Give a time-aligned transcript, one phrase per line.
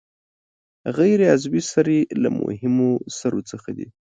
[0.97, 3.87] غیر عضوي سرې له مهمو سرو څخه دي.